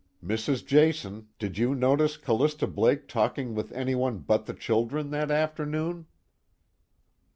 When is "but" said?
4.17-4.47